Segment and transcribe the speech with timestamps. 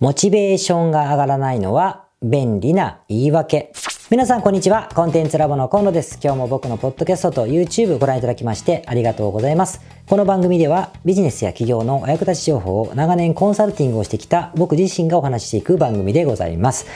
[0.00, 3.70] モチベーションが上がらないのは便利な言い訳。
[4.08, 4.88] 皆さんこんにちは。
[4.94, 6.18] コンテンツラボのコンロです。
[6.24, 9.82] 今日も僕のポッドキャストと YouTube ご覧いただきましてありがとうございます。
[10.08, 16.86] この番組ではビジネスや企業のお役立ち情報を長年コンサルティングをしてきた僕自身がお話ししていく番組でございます。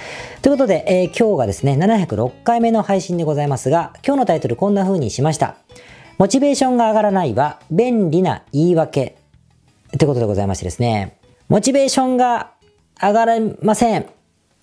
[0.41, 5.57] ということで、えー、今日がですね、706回目の配信でございますが、今日のタイトルこんな風にしました。
[6.17, 9.19] モチベーションが上がらないは便利な言い訳。
[9.95, 11.19] ってことでございましてですね。
[11.51, 12.54] モチベーションが
[13.01, 14.07] 上がりません。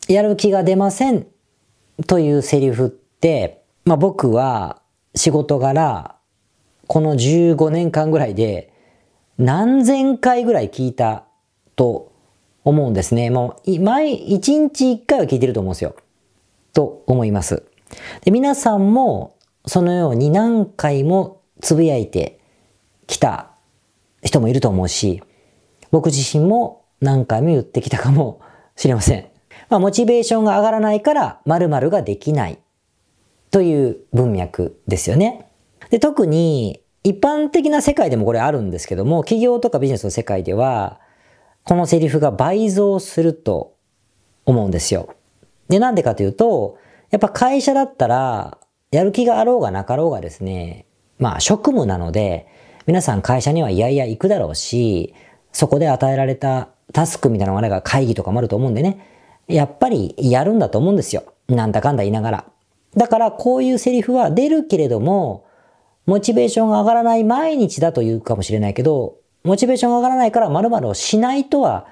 [0.07, 1.27] やる気が出ません。
[2.07, 4.81] というセリフって、まあ僕は
[5.15, 6.15] 仕事柄、
[6.87, 8.73] この15年間ぐらいで
[9.37, 11.25] 何千回ぐらい聞いた
[11.75, 12.11] と
[12.63, 13.29] 思うんですね。
[13.29, 15.95] もう、毎、一日一回は聞いてると思うんですよ。
[16.73, 17.63] と思います。
[18.23, 22.39] で、皆さんもそのように何回もつぶやいて
[23.07, 23.51] きた
[24.23, 25.21] 人もいると思うし、
[25.91, 28.41] 僕自身も何回も言ってきたかも
[28.75, 29.27] しれません。
[29.69, 32.59] まあ、モチベーションが上がらないから〇〇ができない
[33.49, 35.49] という文脈ですよね。
[35.89, 40.99] で、特に一般的な世界でもこれあるんですけども、企業とかビジネスの世界では、
[41.63, 43.75] このセリフが倍増すると
[44.45, 45.15] 思うんですよ。
[45.67, 46.77] で、なんでかというと、
[47.09, 48.57] やっぱ会社だったら、
[48.91, 50.85] やる気があろうがなかろうがですね、
[51.17, 52.47] まあ職務なので、
[52.87, 55.13] 皆さん会社にはいやいや行くだろうし、
[55.51, 59.07] そこで与えられたタスクみたいなのがなんか会議とかもあると思うんでね。
[59.47, 61.23] やっぱりやるんだと思うんですよ。
[61.47, 62.45] なんだかんだ言いながら。
[62.95, 65.45] だからこういうセリフは出るけれども、
[66.05, 71.87] モチベーションが上がらない毎日だというかもしれないけど、モチベーションが上がらないから〇〇をしないとは、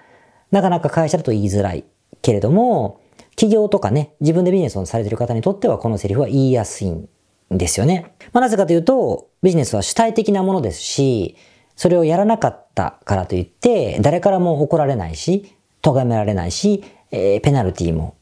[0.51, 1.83] なかなか会社だと言いづらい。
[2.21, 2.99] けれども、
[3.31, 7.07] 企業とかね、自分でビジネスをされている方にとってはこのセリフは言いやすいん
[7.49, 8.13] ですよね。
[8.33, 11.37] まあ、なぜかというと、ビジネスは主体的なものですし、
[11.79, 18.17] それをやらなかったからといって、誰からも怒られないし、咎められないし、えー、ペナルティも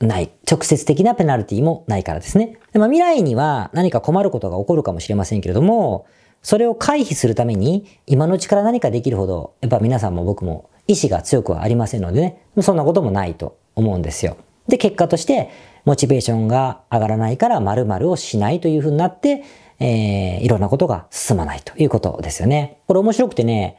[0.00, 0.30] ない。
[0.50, 2.58] 直接的なペナルティもないからですね。
[2.72, 6.06] でまあ、未来には何か困ることが起こるかもしれませんけれども、
[6.40, 14.38] それを回避するために、今のうちから何かできるほど、やっぱ皆さんも僕も意志が強くはありませんのでね、そんなこともないと思うんですよ。
[14.68, 15.50] で、結果として、
[15.84, 19.44] モチベーションが上がらないから〇〇をしないというふうになって、
[19.80, 22.80] えー、いろんなことが進まないということですよね。
[22.86, 23.78] これ面白くてね、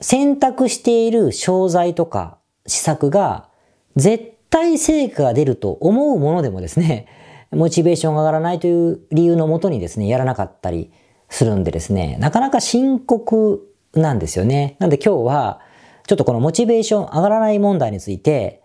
[0.00, 3.48] 選択している商材とか施策が
[3.96, 7.06] 絶対成果が出ると思うものでもですね、
[7.52, 10.90] モチベーションが上がらないという理由のもとにですね、やらなかったり
[11.28, 14.76] するんでですね、なかなか深刻なんですよね。
[14.78, 15.60] なんで今日は、
[16.06, 18.62] ちょっとこのモチベーション上がらない問題について、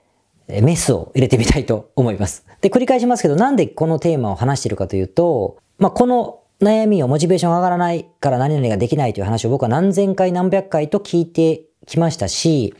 [0.48, 2.46] メスを入れてみたいと思います。
[2.62, 12.74] で、繰り返しますけど、なんでこのテーマを話しているかというと、まあ、この悩みをモチベーション上がらないから何々ができないという話を僕は何千回何百回と聞いてきましたし、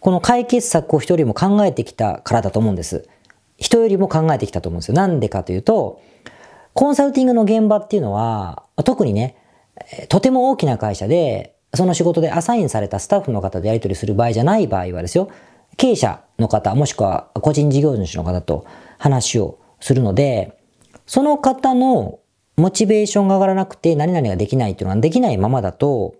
[0.00, 3.08] この解決策を一人も考えてきたからだと思うんです。
[3.58, 4.94] 人よりも考えてきたと思うんですよ。
[4.94, 6.00] なんでかというと、
[6.74, 9.36] コンサルティングの現場っていうのは、特にね、
[10.08, 15.28] とても大きな会社で、その仕事でアサインされたスタッフの方でやり取りする場合じゃない場合はですよ、
[15.76, 18.64] 経営者の方、もしくは個人事業主の方と
[18.98, 20.56] 話をするので、
[21.06, 22.20] その方の
[22.58, 26.16] モチベーションが上がらなくて何々ができないっていうのはできないままだと、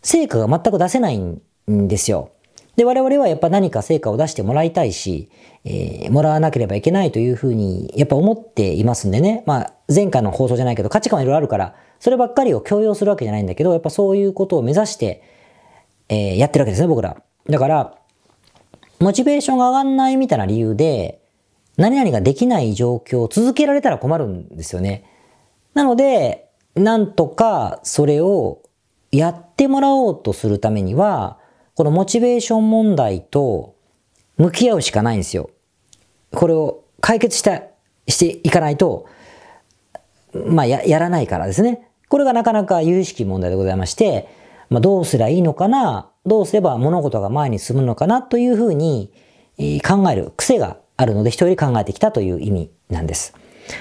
[0.00, 2.30] 成果が全く出せないんですよ。
[2.76, 5.28] で、我々はやっぱ何か成果を出してもらいたいし、
[5.64, 9.42] えー、もらわなければいけないというふうに、やっぱ思っていますんでね。
[9.46, 15.22] まあ、前回の放送じゃないけど、価値観はいろいろあるから、そればっかりを強要するわけじゃないんだけど、やっぱそういうことを目指して、
[16.08, 17.16] えー、やってるわけですね、僕ら。
[17.48, 17.94] だから、
[19.00, 21.20] モチベーションが上がんないみたいな理由で、
[21.78, 25.04] 何々ができない状況を続けられたら困るんですよね。
[25.76, 28.62] なので、なんとかそれを
[29.12, 31.38] やってもらおうとするためには、
[31.74, 33.74] このモチベーション問題と
[34.38, 35.50] 向き合うしかないんですよ。
[36.34, 37.60] これを解決した、
[38.08, 39.04] していかないと、
[40.46, 41.90] まあや、やらないからですね。
[42.08, 44.28] これがなかなか有識問題でございまして、
[44.70, 49.12] まあ、どうすりゃいいのかな、どうすれば物事が前に進むのかなというふうに
[49.86, 53.34] 考える癖があるので、人より考えてきたという意味なんです。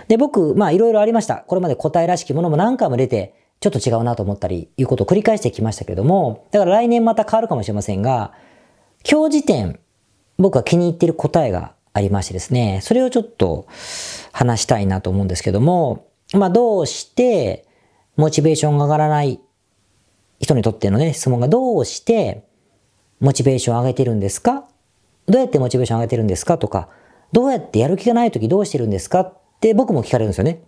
[0.08, 1.38] で、僕、まあいろいろありました。
[1.38, 8.34] これまで答えらしきものも何回も出て、ちょっと違うなと思ったり、いうことを繰り返してきましたけれども、だから来年また変わるかもしれませんが、
[9.10, 9.80] 今日時点、
[10.38, 13.66] 僕は気に入っている答えがありましてですね、それをちょっと
[14.34, 17.66] 話したいなと思うんですけども、まあどうして
[18.18, 19.40] モチベーションが上がらない
[20.40, 22.44] 人にとってのね、質問がどうして
[23.22, 24.66] モチベーションを上げてるんですか？
[25.28, 26.58] どうやってモチベーションを上げてるんですか？
[26.58, 26.90] とか、
[27.32, 29.34] どうやってやる気がない時どうしてるんですか？
[29.66, 30.62] って僕も聞かれるんですよね。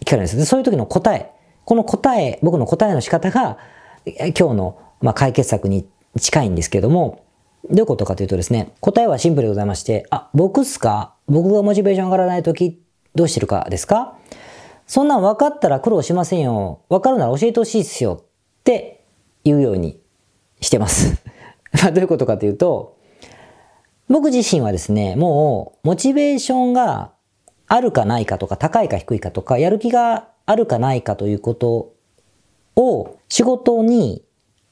[0.00, 0.36] 聞かれるんです。
[0.36, 1.30] でそういう時の答え、
[1.64, 3.58] この答え、僕の答えの仕方が、
[4.04, 5.86] 今日の、まあ、解決策に
[6.18, 7.24] 近いんですけども、
[7.70, 11.14] どういうことかというとですね、答えはシンプルでございまして、あ、僕っすか？
[11.28, 12.82] 僕がモチベーション上がらないとき、
[13.14, 14.18] どうしてるかですか？
[14.88, 16.80] そんなん分かったら苦労しませんよ。
[16.88, 18.24] 分かるなら教えてほしいっすよ。
[18.24, 18.24] っ
[18.64, 19.04] て
[19.44, 20.00] 言うように
[20.60, 21.22] してます。
[21.80, 22.96] まあどういうことかというと、
[24.08, 27.12] 僕自身はですね、もう、モチベーションが
[27.74, 31.94] あるかないかとか、高いか低いかとか、やる気があるかないかということ
[32.76, 34.22] を仕事に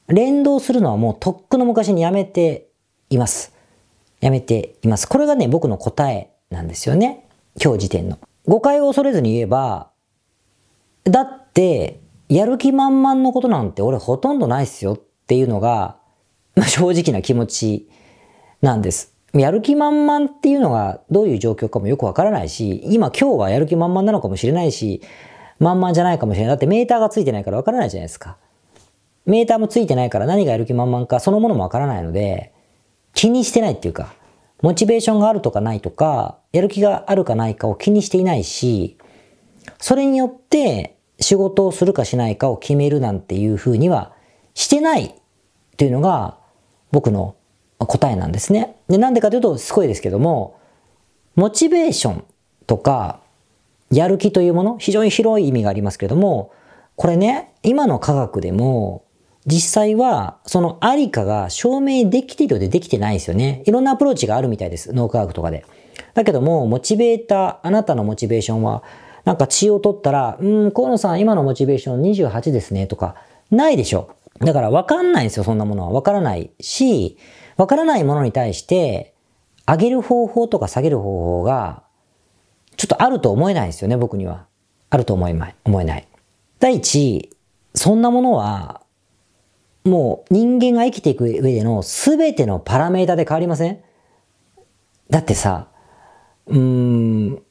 [0.05, 2.69] 連動するのはもうとっくの昔にやめて
[3.09, 3.55] います。
[4.19, 5.07] やめています。
[5.07, 7.27] これがね、僕の答えなんですよね。
[7.59, 8.19] 今日時点の。
[8.45, 9.89] 誤解を恐れずに言えば、
[11.03, 15.97] だって、やる気満々のことなんて俺ほとんどないっすよっていうのが、
[16.55, 17.89] まあ、正直な気持ち
[18.61, 19.15] なんです。
[19.33, 25.01] やる気満々っていうのがどういう状況かもよくわからないし、今今日はやる気満々なのかもしれないし、
[25.59, 26.49] 満々じゃないかもしれない。
[26.49, 28.37] だってメーターがついてないからわからないじゃないですか。
[29.25, 32.51] メーターもついてないから何がやる気満々かそのものもわからないので、
[33.13, 34.13] 気にしてないっていうか、
[34.61, 38.97] モチベーションがあるとかないとか、やる気があるかないかを気にしていないし、
[39.79, 44.13] それによって仕事をするかしないかを決めるなんていうふうには
[44.53, 45.13] してないっ
[45.77, 46.37] ていうのが
[46.91, 47.35] 僕の
[47.85, 48.75] 答えなんですね。
[48.87, 50.57] で、なんでかというと、すごいですけども、
[51.35, 52.23] モチベーション
[52.67, 53.21] とか、
[53.91, 56.51] やる気というもの、非常に広い意味がありますけれども、
[56.95, 59.03] これね、今の科学でも、
[59.45, 63.63] 実際は、そのありかが証明できているようでできてないですよね。
[63.65, 64.93] いろんなアプローチがあるみたいです。
[64.93, 65.65] 脳科学とかで。
[66.13, 68.83] だけども、モチベーター、あなたのモチベーションは、
[69.25, 73.15] なんか血を取ったら、うん、河野さん、今のモチベーション28ですね、とか、
[73.49, 74.11] ないでしょ。
[74.39, 75.91] だから分かんないんですよ、そんなものは。
[75.91, 77.17] 分からないし、
[77.61, 79.13] わからないものに対して、
[79.67, 81.83] 上げる方法とか下げる方法が、
[82.75, 84.47] ちょっとあると思えないですよね、僕には。
[84.89, 85.55] あると思えない。
[85.63, 86.07] 思えない。
[86.57, 87.29] 第一、
[87.75, 88.81] そんなものは、
[89.83, 93.79] もう人間が生きていく上での全てのパラメータで変わりません？
[95.11, 95.67] だってさ、
[96.47, 97.43] うーん、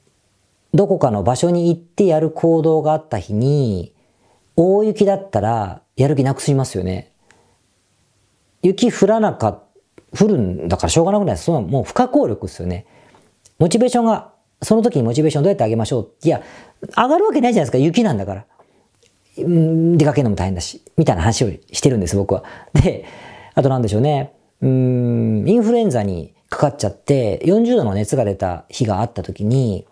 [0.75, 3.95] どこかの場所に行ってやる行動があった日に、
[4.57, 7.12] 大雪だったらやる気なくしますよね。
[8.62, 9.70] 雪降らなかっ
[10.19, 11.39] 降るんだからしょうがなくない。
[11.39, 12.87] そのもう不可抗力ですよね。
[13.59, 16.43] モチベーションが、その時にモチベーションどうやって上げましょういや、
[16.97, 17.79] 上がるわけないじゃないですか。
[17.79, 18.47] 雪なんだから。
[19.39, 22.45] うん出かけるのも大変だし、みたいな話をしてるんです、僕は。
[22.75, 23.05] で、
[23.55, 24.33] あとなんでしょうね。
[24.61, 29.87] うん、インフルエンザにかかっちゃって、40度の熱が出た日があった時に、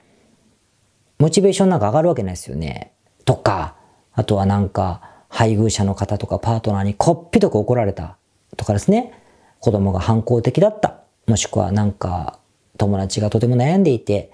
[1.18, 2.92] モチベーションなんか上がるわけないですよね。
[3.24, 3.76] とか、
[4.12, 8.16] あとはなんか、配偶者の方とかパートナーにこっぴどく怒られた
[8.56, 9.12] とかですね。
[9.60, 11.00] 子供が反抗的だった。
[11.26, 12.38] もしくはなんか
[12.76, 14.30] 友達がとても悩んでいて、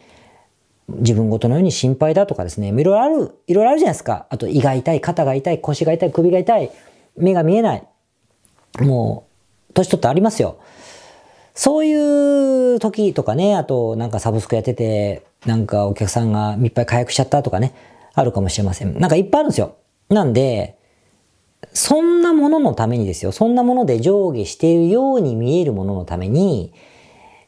[0.88, 4.26] 自分ごとのように心配だとかですね、いろいろある、いろいろあるじゃないですか。
[4.30, 6.70] あと胃が痛い、肩が痛い、腰が痛い、首が痛い、
[7.16, 7.86] 目が見えない。
[8.80, 9.26] も
[9.70, 10.58] う、年取ってありますよ。
[11.54, 17.74] そういう時とかね、あとなんかサブスクやってて、なんかお客さんがいっぱい解約しちゃったとかね、
[18.14, 18.98] あるかもしれません。
[18.98, 19.76] なんかいっぱいあるんですよ。
[20.08, 20.76] なんで、
[21.74, 23.32] そんなもののためにですよ。
[23.32, 26.72] そんなもので上下しているように見えるもののために、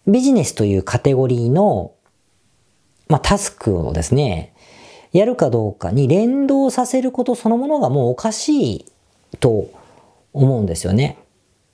[0.06, 1.93] ビジネスというカテゴリーの、
[3.08, 4.52] まあ、タスクをですね、
[5.12, 8.87] やるかどうかに連動させることそのものがもうおかしい
[9.40, 9.70] と
[10.32, 11.19] 思うんですよね。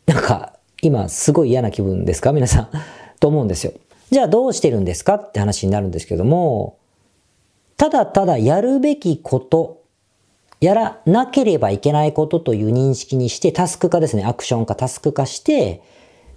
[0.06, 0.52] なんか、
[0.82, 2.32] 今すごい嫌な気分ですか？
[2.32, 2.68] 皆さん。
[3.18, 3.72] と思うんですよ。
[4.10, 5.14] じゃあどうしてるんですか？
[5.14, 6.76] って話になるんですけども、
[7.76, 9.81] ただただやるべきこと
[10.62, 14.24] やらなければいけないことという認識にして、タスク化ですね。
[14.24, 15.82] アクション化、タスク化して、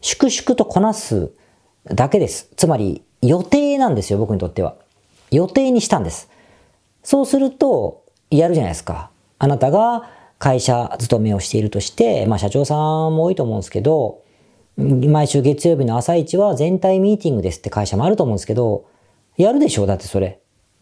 [0.02, 1.32] 粛々とこなす
[1.86, 2.50] だけです。
[2.58, 4.78] つまり、予定なんですよ、僕にとっては。
[5.30, 6.28] 予定にしたんです。
[7.04, 9.12] そうすると、やるじゃないですか。
[9.38, 12.80] あなたが会社勤めをしているとして、まあ社長さん
[13.16, 14.24] も多いと思うんですけど、
[14.76, 18.88] 毎週月曜日の朝一は全体ミーティングですって会社もあると思うんですけど、
[19.38, 20.40] やるでしょだってそれ。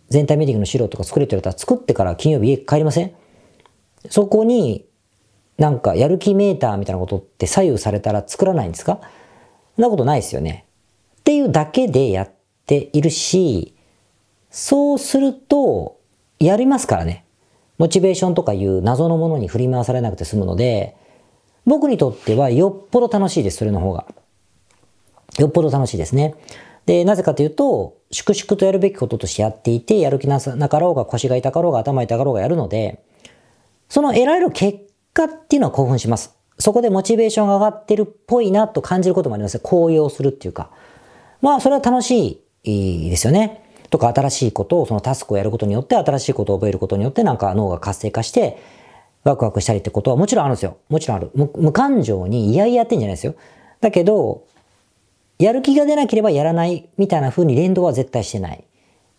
[0.08, 3.12] 全体ミーティングの資料とか作れて言われたら作ってから金曜日家帰りません？
[4.10, 4.86] そこに
[5.58, 9.00] なんかやる気メーターみたいなことって左右されたら作らないんですか？
[9.76, 10.66] そんなことないですよね。
[11.20, 12.32] っていうだけでやっ
[12.66, 13.76] ているし、
[14.50, 16.00] そうすると、
[16.40, 17.26] やりますからね。
[17.78, 20.96] モチベーションとかいう謎のものに振り回されなくて済むので、
[21.66, 24.06] 僕にとってはよっぽど楽しいです、それの方が。
[25.40, 26.36] よっぽど楽しいですね。
[26.86, 33.02] で、なぜかというと、粛々とやるべきこととしてやっていて、やる気なかろうが腰が痛かろうが頭痛かろうがやるので、
[33.94, 34.80] その得られる結
[35.14, 36.36] 果っていうのは興奮します。
[36.58, 40.72] そこでモチベーションが上がってるっぽいなと感じることもあります高揚するっていうか。
[41.42, 43.62] まあ、それは楽しいですよね。
[43.92, 48.58] とか、新しいことを、そのタスクをやることによって、新しいことを覚えることによって、なんか脳が活性化して、
[49.24, 50.78] ワクワクしたりってことはもちろんあるんですよ。
[50.90, 51.30] もちろんある。
[51.36, 53.36] 無感情に嫌々やってんじゃないですよ。
[53.80, 54.48] だけど、
[55.38, 58.64] やる気が出なければやらないみたいな風に連動は絶対してない。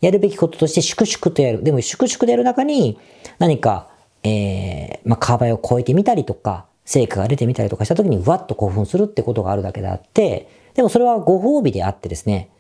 [0.00, 1.62] やるべきこととして粛々とやる。
[1.62, 2.98] でも粛々とやる中に
[3.38, 3.93] 何か、
[4.24, 12.50] えー、まあ、壁を越えてみたりとか、成果が出てみたりとかした時にわっと興奮するってことがあるだけであって、でもそれはご褒美であってですね、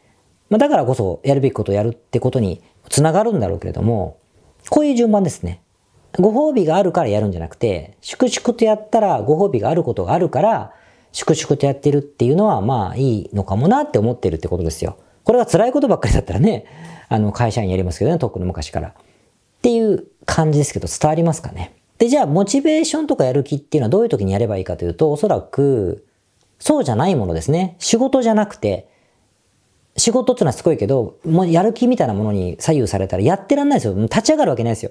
[0.50, 4.18] まあ、だからこそやるべきことをやるってことにつながるんだろうけれども、
[4.70, 5.62] こういう順番ですね。
[6.18, 10.72] ご褒美があるからやるんじゃなくて、粛々とやったらご褒美があることがあるから、
[11.12, 14.96] 粛々とやってるっていうのはまあいいのかもなって思ってるってことですよ。
[15.24, 16.66] これが辛いことばっかりだったらね、
[17.08, 18.88] あの会社員やりますけどね、特に昔から。
[18.88, 18.92] っ
[19.62, 21.74] ていう感じですけど伝わりますかね？
[21.98, 26.06] で、じゃあモチベーションとかやる気っていうのはどういう時にやればいいかというと、おそらく
[26.58, 27.76] そうじゃないものですね。
[27.78, 28.88] 仕事じゃなくて、
[29.96, 33.94] 仕事っていうのはすごいけど、もうやる気みたいなものに左右されたらやってらんないですよ。
[33.94, 34.90] 立ち上がるわけないですよ。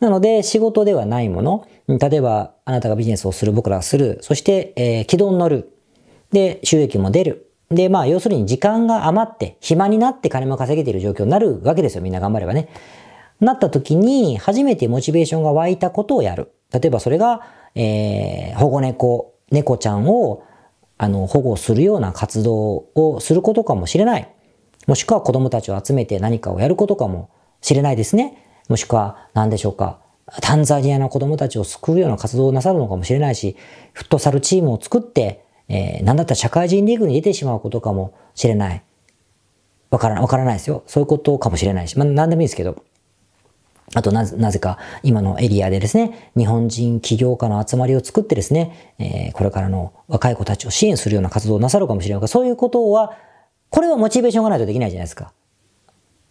[0.00, 1.68] なので、仕事ではないもの。
[1.86, 4.18] 例えば、あなたがビジネスをする、僕らがする。
[4.22, 5.70] そして、えー、軌道に乗る。
[6.32, 7.52] で、収益も出る。
[7.70, 12.02] で、まあ、要するに時間が余って、暇になって金も稼げている状況になるわけですよ。
[12.02, 12.68] みんな頑張ればね。
[13.40, 16.52] なった時に、初めてモチベーションが湧いたことをやる。
[16.72, 17.42] 例えばそれが、
[17.74, 20.42] えー、保護猫、猫ちゃんを、
[20.96, 24.28] あの、保護するような活動をすることかもしれない。
[24.86, 28.38] もしくは子供たちを集めて何かをやることかもしれないですね。
[28.68, 30.00] もしくは何でしょうか。
[30.40, 33.56] タンザニアの子供たちを救うような活動をなさるのかもしれないし、
[33.92, 38.82] フットサルチームを作って、えー、なんだったら社会人リーグに出てしまうことかもしれない。
[39.90, 40.82] わからないわからないですよ。
[40.86, 42.82] そういうことかもしれないし、まあ何でもいいですけど。
[43.94, 53.16] あとなぜ、なぜか今のエリアでですね、日本人起業家の集まりを作ってですね、えー、これからの若い子たちを支援するような活動をなさるかもしれないが、そういうことは、
[53.70, 55.32] これはモチベーションがないとできないじゃないですか。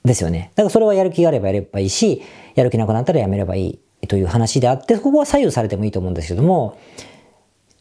[0.04, 0.52] ですよね。
[0.56, 2.22] だからそれはやる気があればやればいいし、
[2.56, 6.78] やる気なくなったらやめればいいという話であって、ここは左右されてもいいと思うんですけども、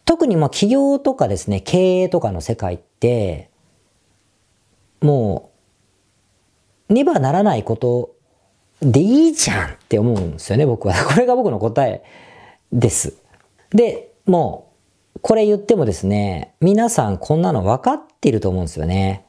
[0.04, 3.50] 特にまあ企業とかですね、経営とかの世界って、
[5.00, 5.50] も
[6.88, 8.11] う、ねばならないこと
[8.82, 10.94] でいいじゃんって思うんですよね、僕は。
[11.06, 12.02] これが僕の答え
[12.72, 13.14] です。
[13.70, 14.72] で、も
[15.16, 19.24] う、これ言ってもですね、皆さんこんなの分かってると思うんですよね。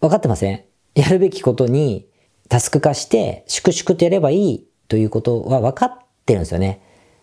[0.00, 0.62] 分かってません？
[0.94, 2.06] やるべきことに
[2.48, 6.80] タスク化して粛々とやればいいということは分かってるんですよね。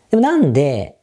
[0.09, 0.97] でもなんで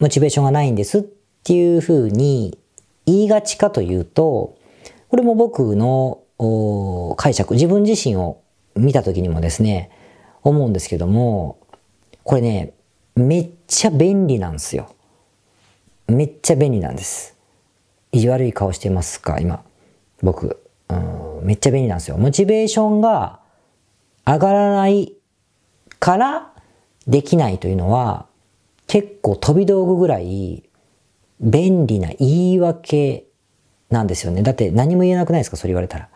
[0.00, 2.58] モチベーションがないんですっていうふうに
[3.04, 4.56] 言いがちかというと、
[5.08, 6.18] これも僕の
[7.16, 8.40] 解釈、自分自身を
[8.76, 9.90] 見た時にもですね、
[10.42, 11.58] 思うんですけども、
[12.22, 12.72] これね、
[13.14, 14.94] めっちゃ便利なんですよ。
[16.08, 17.36] めっちゃ便利なんです。
[18.12, 19.62] 意地悪い顔してますか今。
[20.22, 20.62] 僕。
[20.88, 22.18] うんめっちゃ便利なんですよ。
[22.18, 23.40] モチベーションが
[24.26, 25.14] 上がらない
[26.00, 26.52] から
[27.06, 28.26] できないというのは
[28.86, 30.64] 結構飛び道具ぐらい
[31.40, 33.26] 便利な言い訳
[33.90, 34.42] なんですよね。
[34.42, 36.08] だって何も言えなくないですかそれ言われたら。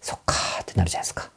[0.00, 1.30] そっかーってなるじゃないですか。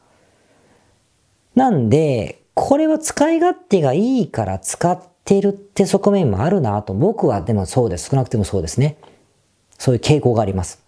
[1.58, 8.10] なんで、これは使い勝手がいいから使ってるって側面もあるなと僕はでもそうです。
[8.10, 8.96] 少なくてもそうですね。
[9.76, 10.80] そういう傾向があります。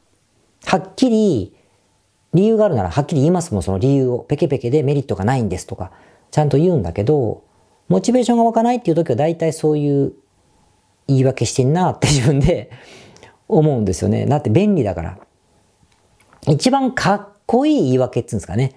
[0.64, 1.56] はっきり
[2.34, 4.20] 理由があるならはっきり言いますもん、その理由を。
[4.28, 5.90] ペケペケでメリットがないんですとか、
[6.30, 7.42] ちゃんと言うんだけど、
[7.88, 10.12] モチベーションが湧かないっていう時は大体そういう
[11.08, 12.70] 言い訳してんなって自分で
[13.48, 14.24] 思うんですよね。
[14.24, 15.18] だって便利だから。
[16.46, 18.72] 一番かっこいい言い訳っていうんですかね。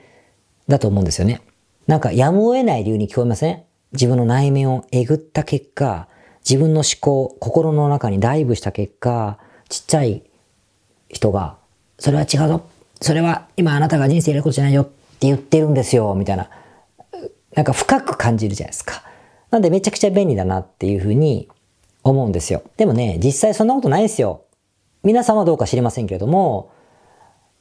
[0.68, 1.42] だと思うんですよね。
[1.88, 3.64] なんかやむを得ない理由に聞こえません？
[3.92, 6.08] 自分の内面をえぐった結果、
[6.48, 9.38] 自分の思考、心の中にダイブした結果、
[9.70, 10.24] ちっちゃい
[11.10, 11.58] 人が、
[12.00, 12.64] それは違うぞ。
[13.02, 16.50] それは今あなたが人生やることじゃないよって言ってるんですよ、みたいな。
[17.54, 19.04] なんか深く感じるじゃないですか。
[19.52, 21.48] なんでめちゃくちゃ便利だなっていうふうに
[22.04, 22.64] 思うんですよ。
[22.78, 24.42] でもね、実際そんなことないですよ。
[25.04, 26.72] 皆さんはどうか知りませんけれども、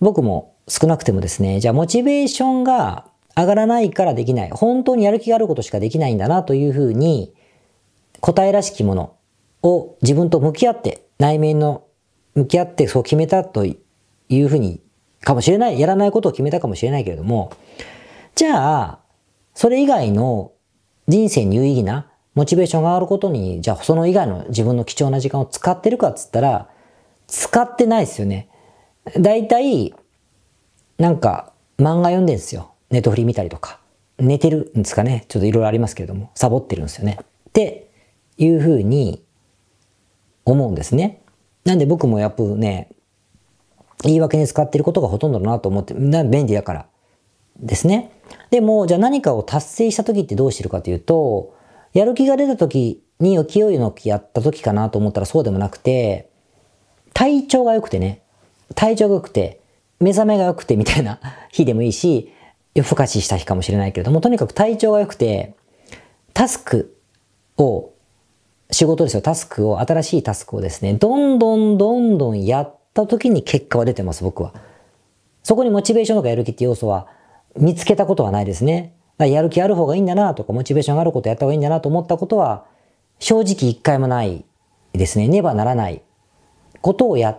[0.00, 3.04] 僕も少なくてもですね、じゃあモチベーションが
[3.36, 4.50] 上がらないからできない。
[4.50, 7.34] 本当にやる気があることしかできないんだなというふうに、
[8.20, 9.16] 答えらしきもの
[9.62, 11.84] を自分と向き合って、内面の
[12.34, 13.76] 向き合ってそう決めたとい
[14.30, 14.80] うふうに
[15.22, 17.52] かもしれない、やらないことを決めたかもしれないけれども、
[18.34, 18.98] じゃあ、
[19.54, 20.52] それ以外の
[21.08, 26.68] 人生に有意義なモチベーションが上がることに、じゃあその以外の自分の貴重な時間を使ってるかっつったら、
[27.26, 28.48] 使ってないですよね。
[29.18, 29.94] だいたい、
[30.98, 32.71] なんか漫画読んでるんですよ。
[32.92, 33.80] ネットフリ見たりとか。
[34.18, 35.24] 寝てるんですかね。
[35.28, 37.18] ちょっといろいろありますけれども、サボってるんですよね。
[37.20, 37.90] って
[38.36, 39.24] いうふうに
[40.44, 41.22] 思うんですね。
[41.64, 42.90] なんで僕もやっぱね、
[44.04, 46.86] 言い訳に使ってることがほとんどだなと思って、便利だから
[47.58, 48.12] ですね。
[48.50, 51.54] でも、じゃあ何かを達成した時ってどうしてるかというと、
[51.94, 56.28] やる気が出た時に勢いのやった時かなと思ったらそうでもなくて、
[57.14, 58.22] 体調が良くてね、
[58.74, 59.60] 体調が良くて、
[60.00, 61.20] 目覚めが良くてみたいな
[61.50, 62.32] 日でもいいし、
[62.74, 65.54] 夜更かしした日かもしれないけれども、とにかく体調が良くて、
[66.32, 66.96] タスク
[67.58, 67.90] を、
[68.70, 74.54] 仕事ですよ、タスクを、新しいタスクをですね、どんどんどんどんやった時に結果は出てます、僕は。
[75.42, 77.08] そこにモチベーションとかやる気って要素は
[77.58, 78.94] 見つけたことはないですね。
[79.18, 82.64] やる気ある方がいいんだなとか、モチベーションがあることやった方がいいんだなと思ったことは、
[83.18, 84.44] 正直一回もない
[84.92, 85.28] ですね。
[85.28, 86.02] ねばならない
[86.80, 87.38] ことをや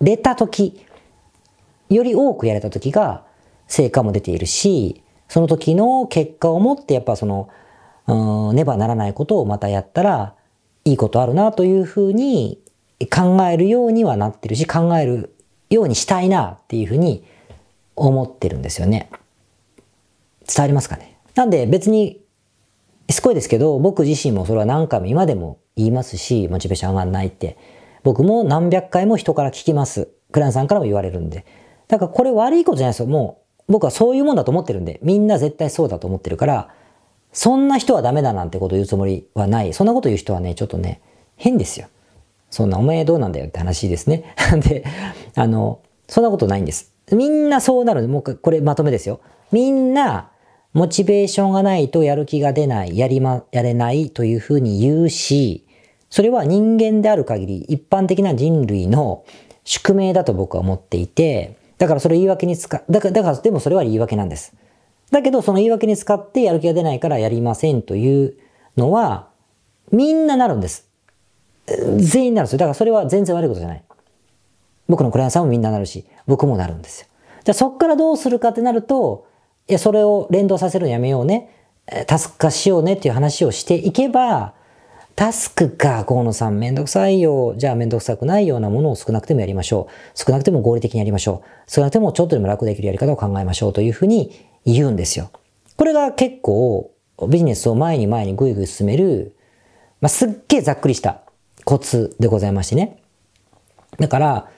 [0.00, 0.86] れた時、
[1.90, 3.24] より多くやれた時が
[3.68, 7.48] 成果も出ているし、その時の結果をもってやっぱその、
[8.06, 10.34] うん、ねばならないことをまたやったら
[10.84, 12.58] いいことあるなというふうに
[13.14, 15.36] 考えるようにはなってるし、考える
[15.70, 17.24] ようにしたいなっていうふうに
[17.94, 19.10] 思ってるんですよね。
[20.46, 21.18] 伝わりますかね？
[21.34, 22.22] なんで別に、
[23.10, 27.56] すごいですけど、僕自身もそれは何回も今でも言いますし、モチベーション上がんないって。
[28.02, 30.08] 僕も何百回も人から聞きます。
[30.32, 31.44] クランさんからも言われるんで。
[31.88, 33.06] だからこれ悪いことじゃないですよ。
[33.06, 36.68] もう僕はそういうもんだと思ってるんで、みんな絶対そうだと思ってるから、
[37.32, 39.72] そんな人はダメだなんてことを言うつもりはない。
[39.74, 41.00] そんなこと言う人はね、ちょっとね、
[41.36, 41.88] 変ですよ。
[42.50, 44.34] そんなお前どうなんだよって話ですね。
[44.64, 44.84] で、
[45.34, 46.92] あの、そんなことないんです。
[47.12, 49.20] みんなそうなるもうこれまとめですよ。
[49.52, 50.30] みんな、
[50.72, 55.66] モチベーションがないとやる気が出ない、やりま、やれないというふうに言うし、
[56.10, 59.24] それは人間である限り一般的な人類の
[59.64, 64.54] 宿命だと僕は思っていて、だからそれ言い訳に使う、だから、だからでもそれは言い訳なんです。
[65.10, 68.34] だけどその言い訳に使ってやる気が出ないからやりませんという
[68.76, 69.28] のは、
[69.90, 70.86] みんななるんです。
[71.96, 72.58] 全員なるんですよ。
[72.58, 73.82] だからそれは全然悪いことじゃない。
[74.88, 77.08] 僕のクライアントさんもみんななるし、僕もなるんですよ。
[77.44, 79.26] じゃあそっからどうするかってなると、
[79.68, 81.50] いや、それを連動させるのやめようね。
[82.06, 84.54] タスク化しようねっていう話をしていけば、
[85.18, 87.54] タスクか、河野さんめんどくさいよ。
[87.56, 89.92] じゃあめんどくさくないようなものを少なくてもやりましょう。
[90.14, 91.68] 少なくても合理的にやりましょう。
[91.68, 95.32] 少なくてもちょっとでも楽できるやり方を考えましょうというふうに言うんですよ。
[95.76, 96.92] これが結構
[97.28, 99.34] ビジネスを前に前にぐいぐい進める、
[100.00, 101.22] まあ、すっげえざっくりした
[101.64, 103.02] コツでございましてね。
[103.98, 104.48] だから、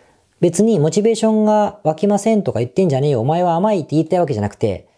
[0.41, 4.90] 別にモチベーションが湧きませんとか言ってんじゃねえよ、お前は甘いって言いたいわけじゃなくて、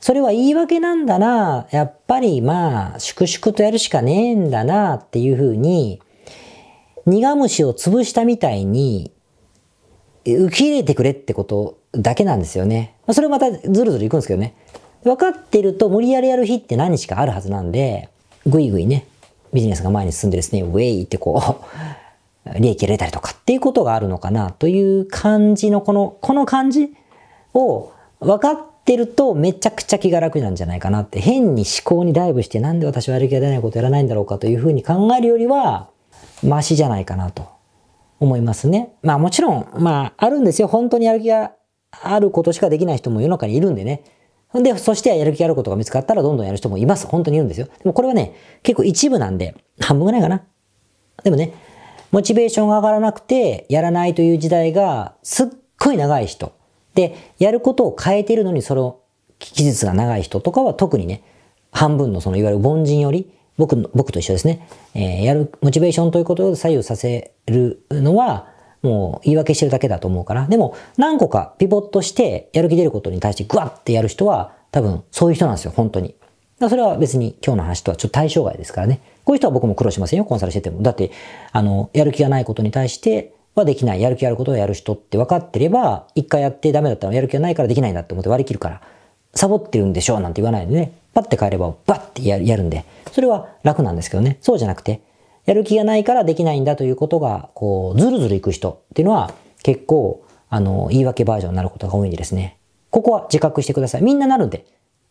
[0.00, 6.00] それは言い訳なんだな、やっぱりまあ、粛々とやるしかねえんだなっていうふうに、
[7.06, 9.12] 苦虫を潰したみたいに、
[10.24, 12.96] 受け入れてくれってことだけなんですよね。
[13.10, 14.54] それまたずるずるいくんですけどね。
[15.04, 18.10] 分かってると無理やりやる日って何日かあるはずなんで、
[18.46, 19.06] ぐいぐいね、
[19.52, 21.64] ビジネスが前に進んでですね、ウェイってこ
[22.46, 26.94] う、 利益入れたりとかっていうことがあるのかなという感じのこの、この感じ
[27.54, 35.90] を分かっってるとめちゃくちゃ気が楽なんじゃないかなって、変に思考にダイブしてなんで私はやる気が出ないことやらないんだろうかというふうに考えるよりは、
[36.42, 37.46] マシじゃないかなと
[38.18, 38.94] 思いますね。
[39.02, 40.68] まあもちろん、まああるんですよ。
[40.68, 41.52] 本当にやる気が
[41.90, 44.04] あることしかできない人も世の中にいるんでね。
[44.54, 47.06] で、そしてやる気あることが見つかったらどんどんやる人もいます。
[47.06, 47.66] 本当にいるんですよ。
[47.66, 50.44] でもこれはね、結構一部なんで、半分ぐらいかな。
[51.22, 51.52] でもね、
[52.10, 55.48] モチベーションが上がらなくて、やらないという時代がすっ
[55.78, 56.57] ごい長い人。
[56.94, 59.00] で、やることを変えているのにその
[59.38, 61.22] 期日が長い人とかは特にね、
[61.70, 64.68] 半分のそのいわゆる凡人より、僕の、僕と一緒ですね。
[64.94, 68.48] えー、やる、モチベーションということを左右させるのは、
[68.82, 70.46] もう言い訳してるだけだと思うから。
[70.46, 76.14] でも、何個かピボットしてやる気出ることに対してグワッてやる人は、多分そういう人なんですよ、本当に。
[76.60, 79.00] それは別に今日の話とはちょっと対象外ですからね。
[79.24, 80.82] こういう人は僕も苦労しませんよ、コンサルしてても。
[80.82, 81.10] だって、
[81.52, 84.00] あの、やる気がないことに対してはできない。
[84.00, 88.82] やる気あることをやる人って分かってれば、一回やってダメだったらやる気がないからできないんだって思って割り切るから、
[89.34, 94.38] サボってるんでしょうなんて言わないでね、パッて帰ればバッてやるんで、それは楽なんですけどね。
[94.40, 95.02] そうじゃなくて、
[95.46, 102.58] やる気がないからできないんだということが、こう、ずるずるいく人っていうのは、結構、あの、言い訳バージョンになることが多いんでですね。
[102.90, 104.02] ここは自覚してください。
[104.02, 104.66] みんななるんで、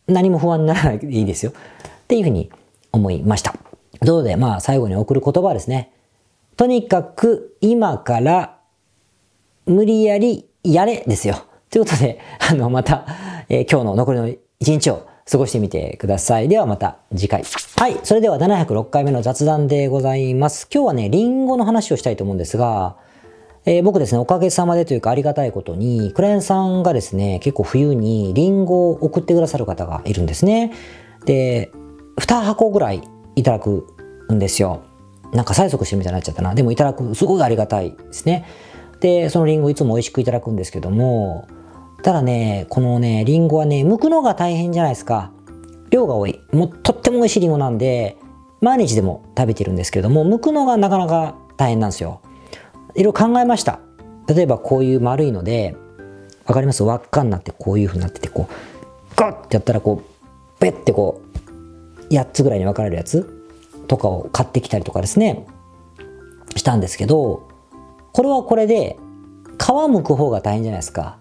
[0.06, 1.52] 何も不安にならないでいいですよ。
[1.52, 2.50] っていうふうに
[2.92, 3.52] 思いました。
[3.52, 5.92] ということで、まあ、最後に送る言葉ですね。
[6.58, 8.58] とにかく、今から、
[9.66, 11.44] 無理やりやれですよ。
[11.70, 12.18] ということで、
[12.50, 13.06] あの、また、
[13.48, 16.48] えー、今日の残りの一日を過ごしてみてください。
[16.48, 17.44] ではまた次回。
[17.76, 18.00] はい。
[18.02, 20.66] それでは706回目の雑談でございます。
[20.74, 22.96] 今日はね、リンゴの話をしたいと思うんですが、
[23.64, 30.72] えー、僕ですね、おかげさまでというかありがたいことに、クライアンさんがですね、結構冬にリンゴを送ってくださる方がいるんですね。
[31.24, 31.70] で、
[32.16, 33.02] 2箱ぐらい
[33.36, 33.86] いただく
[34.32, 34.87] んですよ。
[35.32, 36.54] なんか催促してみたいになっちゃったな。
[36.54, 38.46] でもいただく、すごいありがたいですね。
[39.00, 41.46] で、そのリンゴいつも美味しくいただくんですけども、
[42.02, 45.32] ただね、このね、リンゴはね、剥くのが大変じゃないですか。
[45.90, 46.40] 量が多い。
[46.52, 48.16] もうとっても美味しいリンゴなんで、
[48.60, 52.20] 毎日でも食べてるんですけども、剥くのがなかなか大変なんですよ。
[52.94, 53.80] いろいろ考えました。
[54.26, 55.76] 例えばこういう丸いので、
[56.46, 56.82] わかります？
[56.82, 58.52] 輪っかになってこういう風になってて、こう、
[59.16, 61.20] ガッてやったらこう、ペッてこ
[62.10, 63.37] う、8つぐらいに分かれるやつ
[63.88, 65.46] とかを買ってきたりとかですね、
[66.56, 67.48] したんですけど、
[68.12, 68.96] これはこれで、
[69.58, 71.18] 皮むく方が大変じゃないですか。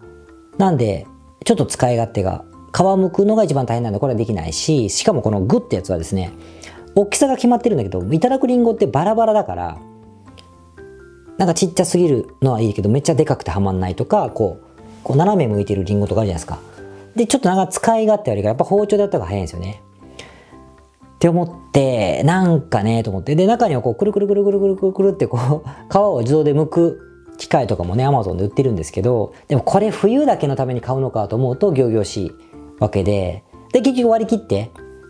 [0.58, 1.08] なんで、
[1.44, 2.44] ちょっと使い勝手が、
[2.76, 6.32] 皮むくのが一番大変なんでこれはできないし、しかもこのグってやつはですね、
[6.96, 9.78] 大きさが決まってるんだけど、いただくリンゴってバラバラだから、
[11.38, 14.68] なんかちっちゃすぎるのはいいけど、めっちゃでかくてはまんないとか、こう、
[15.04, 16.60] こう斜め向いてるリンゴとかあるじゃないですか。
[17.16, 19.82] で、ちょっとなんか使い勝手悪いか、やっぱ包丁でやった方が早いんですよね。
[21.18, 23.36] って思って、なんかね、と思って。
[23.36, 27.00] で、中にはこう、くるくるくるくるくるくるってこう、 皮を自動で剥く
[27.40, 32.32] 機械とかもね、アマゾンで売ってるんですけど、でもこれ冬だけのために買うのかと思うと、行々しい
[32.80, 34.70] わけで、で、結局割り切って、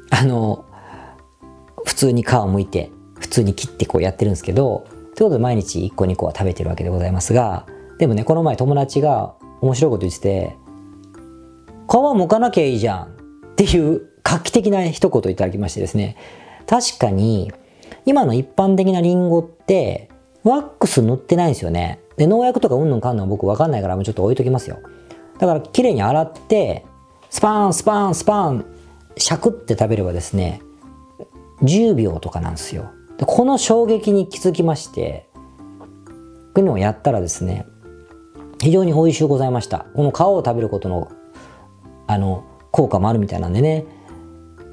[0.09, 0.63] あの、
[1.85, 2.89] 普通に皮を剥いて、
[3.19, 7.65] 普通に切ってこうやってるんですけど、ということで毎日1個2個は食べてるわけでございますが、
[7.97, 10.55] でもね、この前友達が面白いこと言ってて、
[11.87, 16.17] 皮剥かなきゃいいじゃんっていう画期的な一言いただきましてですね、
[16.65, 17.53] 確かに
[18.05, 20.09] 今の一般的なリンゴって
[20.43, 22.01] ワックス塗ってないんですよね。
[22.17, 24.79] で、農薬とかうんぬんかんぬん僕わかんないからもうちょっと置いときますよ。
[25.39, 26.85] だから綺麗に洗って、
[27.29, 28.65] スパンスパンスパン、
[29.15, 30.61] シャクって食べればですね、
[31.61, 32.91] 10秒とかなんですよ。
[33.17, 35.39] でこの衝撃に気づきまして、こ
[36.57, 37.65] ういうのをやったらですね、
[38.59, 39.85] 非常に美味しゅうございました。
[39.95, 41.09] この皮を食べることの、
[42.07, 43.85] あの、効果もあるみたいなんでね、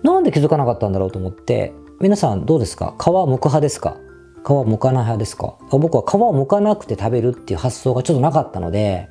[0.05, 2.95] なんで気づかなかったんだろうと思って、皆さんどうですか？
[2.99, 3.97] 皮剥く派ですか？
[4.45, 5.57] 皮剥かない派ですか？
[5.71, 9.09] 僕は皮を剥かなくて食べるっていう発想がちょっとなかったので、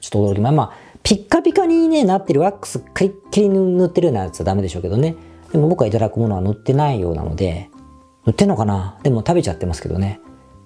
[0.00, 5.16] ちょっと驚きままあ、ピッカピカにね、なってるワックスカリッキリ塗ってるようなやつはダメでしょうけどね。
[5.52, 7.68] でも僕がいただくものは塗ってないようなので、
[8.24, 8.98] 塗ってんのかな？
[9.02, 10.20] でも食べちゃってますけどね。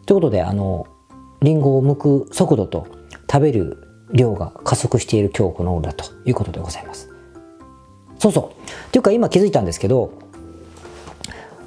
[0.07, 0.87] ということで、あの、
[1.41, 2.87] リンゴを剥く速度と
[3.29, 7.12] 食べる量が加速している今日この頃だということでございます。
[8.23, 8.93] そうそう。
[8.93, 10.13] というか今気づいたんですけど、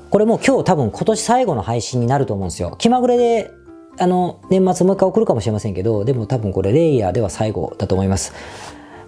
[0.10, 2.76] これもう今日多分今年最後の配信になると思うんですよ。
[2.78, 3.52] 気まぐれで、
[3.98, 8.32] あの、年末もう一回送るかもしれませんけど、でも多分これレイヤーでは最後だと思います。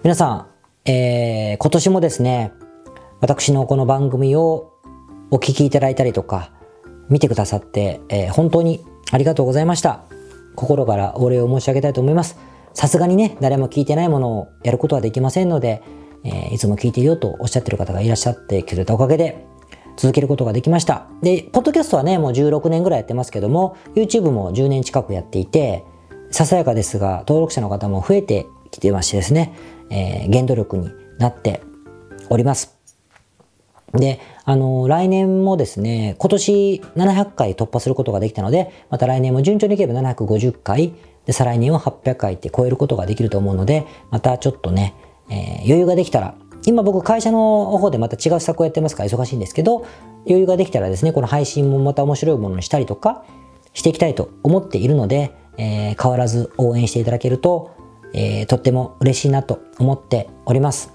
[0.02, 0.46] 皆さん、
[0.90, 2.52] えー、今年もですね、
[3.22, 4.74] 私のこの番組を
[5.30, 6.50] お聞きいただいたりとか、
[7.08, 10.02] 見てくださって、えー、本当にありがとうございました。
[10.54, 12.36] 心からお礼を申し上げたいと思います。
[12.74, 15.82] さすがにね、誰も聞いてないものをやることはできませんので、
[16.24, 19.44] えー、いつも聞いていようとおっしゃってる方がいらっしゃってくれたおかげで、
[19.98, 21.08] 続けることができました。
[21.22, 25.84] で、ポッドキャストはね、もう16年ぐらいやってますけども、YouTube も10年近くやっていて、
[26.30, 29.54] ささやかですが、登録者の方も増えてきてましてですね、
[29.90, 31.62] えー、原動力になって
[32.30, 32.78] おります。
[33.92, 40.92] で、あの、来年もですね、今年700回突破することができたので、また来年も順調にいけば750回、
[41.26, 44.94] で、再来年は800回って超えることができると思うので、またちょっとね、
[45.30, 46.34] えー、余裕ができたら、
[46.66, 49.86] 今僕会社の方でまた違う施策をやってますから忙しいんですけど、
[50.26, 53.24] 余裕ができたらですね、この配信もまた面白いものにしたりとか
[53.72, 57.70] していきたいと思っているので、えー、変わらず応援していただけると、
[58.12, 60.92] えー、とっても嬉しいなと思っております。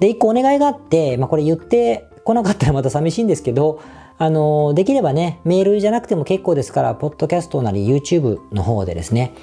[0.00, 3.80] で、一個お願いがあって、まあこれ言って来なかったらまた寂しいんですけど、
[4.18, 9.34] あの、できればね、メールじゃなくても結構ですから、ポッドキャストなり YouTube の方でですね、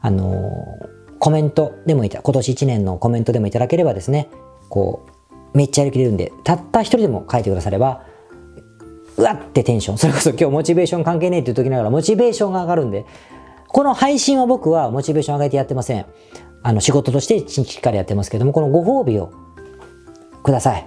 [0.00, 0.52] あの、
[1.22, 4.28] コメントでもいた、今年1年のコメントでもいただければですね、
[4.68, 5.06] こ
[5.54, 8.02] う、めっちゃやりきれるんで、たった一人でも書いてくだされば、
[9.16, 13.06] うわってテンション、それこそ今日モチベーション関係ねえっていう時ながらモチベーションが上がるんで、
[13.68, 16.06] この配信は僕はモチベーション上げてやってません。
[16.64, 19.30] あの仕事としてしっかりやってますけども、このご褒美を
[20.42, 20.84] ください。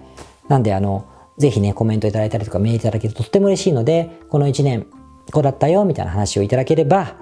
[0.49, 1.05] なんであの、
[1.37, 4.87] ぜひね、コメントいただいたりとかメールいただけるととっても嬉しいので、この1年、
[5.31, 7.15] こうだったよ、みたいな話をいただければ、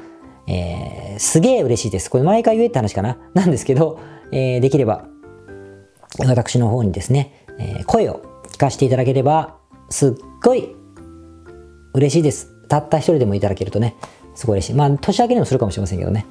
[0.47, 2.09] えー、すげえ嬉しいです。
[2.09, 3.17] これ毎回言えって話かな？
[3.33, 3.99] なんですけど、
[4.31, 5.05] えー、できれば、
[6.19, 9.55] 私の方にですね、えー、声を聞かせていただければ、
[9.89, 10.75] すっごい
[11.93, 12.53] 嬉しいです。
[12.67, 13.95] たった一人でもいただけるとね、
[14.35, 14.73] すごい嬉しい。
[14.73, 16.25] まあ、年明けにもするかもしれませんけどね。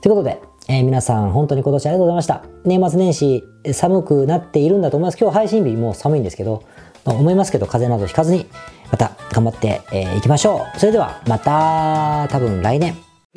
[0.00, 2.44] ということで、えー、皆さん本当に今年ありがとうございました。
[2.64, 5.18] 年末年始寒くなっているんだと思います。
[5.18, 6.62] 今日配信日もう寒いんですけど、
[7.04, 8.46] 思いますけど、風邪などひかずに、
[8.90, 10.78] また頑張ってい、えー、きましょう。
[10.78, 13.07] それでは、また、多分来年。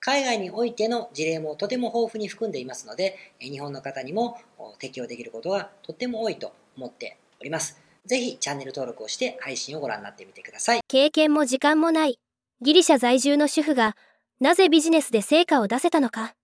[0.00, 4.38] 海外においての事例もとても豊富に含んでいますので、日本の方にも
[4.78, 7.78] 適用できることがとっても多いと思っております。
[8.06, 10.80] ぜひチャンネル登録をして配信をご覧になってみてください。
[10.88, 12.18] 経験も時間もない
[12.62, 13.94] ギリシャ在住の主婦が
[14.40, 16.34] なぜビジネスで成果を出せたのか。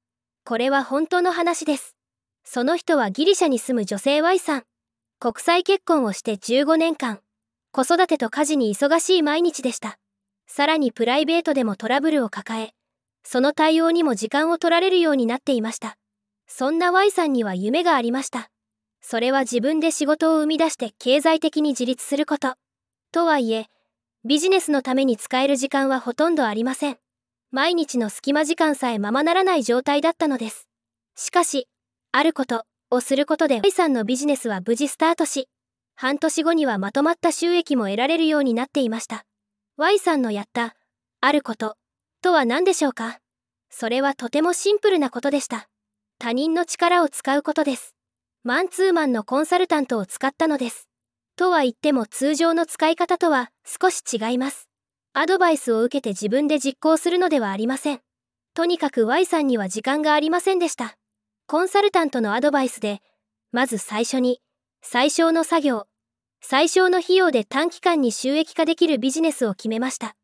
[0.45, 1.97] これは本当の話です。
[2.45, 4.63] その人はギリシャに住む女性 Y さん。
[5.19, 7.21] 国際結婚をして15年間、
[7.73, 9.99] 子育てと家事に忙しい毎日でした。
[10.47, 12.75] さらにプライベートでもトラブルを抱え、
[13.29, 15.99] その対応にも時間を取られるようになっていました。
[16.47, 18.51] そんな Y さんには夢がありました。
[19.01, 22.55] それは自分で仕事を生み出して経済的に自立すること。
[23.11, 23.67] とはいえ、
[24.25, 26.99] ビジネスのために使える時間はほとんどありません。
[27.51, 30.69] 毎日の隙間時間さえままならない状態だったのです。
[31.17, 31.67] しかし、
[32.13, 35.49] あることをすることで Y さんのビジネスは無事スタートし、
[35.97, 39.25] 半年後にはまとまった収益も得られるようになっていました。
[39.77, 40.77] Y さんのやった、
[41.21, 41.77] あること
[42.23, 43.21] とは何でしょうか？
[43.71, 45.69] それはとてもシンプルなことでした。
[46.19, 47.95] 他人の力を使うことです。
[48.43, 50.89] マンツーマンのコンサルタントを使ったのです。
[51.37, 54.69] とは言っても通常の使い方とは少し違います。
[55.13, 58.01] アドバイスを受けて自分で実行するのではありません。
[58.55, 60.97] とにかく Y さんには時間がありませんでした。
[61.47, 63.03] コンサルタントのアドバイスで、
[63.53, 64.41] まず最初に、
[64.83, 65.87] 最小の作業、
[66.41, 70.17] 最小の費用で短期間に収益化できるビジネスを決めました。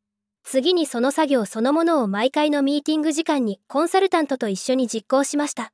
[0.44, 5.72] 次にその作業そのものを毎回のミーティング時間にコンサルタントと一緒に実行しました。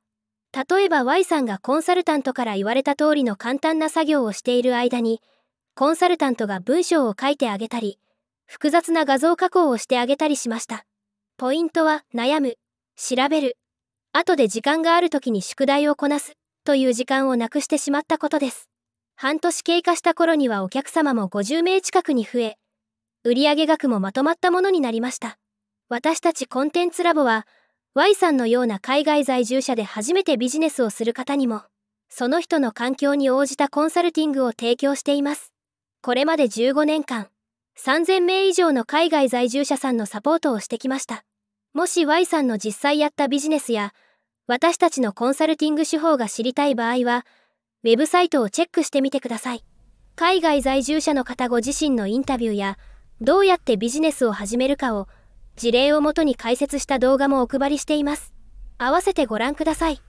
[0.51, 5.21] 例えば Y さんがコンサルタントから言われた通りの簡単な作業をしている間に、
[5.75, 7.99] コンサルタントが文章を書いてあげたり、
[8.45, 10.85] 複雑な画像加工をしてあげたりしました。
[11.37, 12.55] ポイントは悩む、
[12.95, 13.57] 調べる、
[14.11, 18.69] 後で時間がある時に宿題をこなすという時間をなくしてしまったことです。
[19.15, 22.57] 半年経過した頃にはお客様も50名近くに増え、
[23.23, 25.37] 売上額もまとまったものになりました。
[25.89, 27.45] 私たちコンテンツラボは、
[27.93, 31.63] Y さんのような海外在住者で初めてビジネスをする方にも、
[32.07, 35.51] その人の環境に応じたコンサルティングを提供しています。
[36.01, 37.27] これまで15年間、
[37.77, 41.25] 3000名以上の海外在住者さんのサポートをしてきました。
[41.73, 43.93] もし Y さんの実際やったビジネスや、
[44.47, 47.25] 私たちのコンサルティング手法が知りたい場合は、
[47.83, 49.63] ウェブサイトをチェックしてみてください。
[50.15, 52.77] 海外在住者の方ご自身のインタビューや、
[53.21, 55.09] どうやってビジネスを始めるかを
[55.57, 58.33] 事例をもとに解説した動画もお配りしています。
[58.77, 60.01] 合わせてご覧ください。